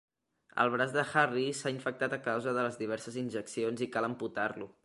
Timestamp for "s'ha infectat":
1.59-2.17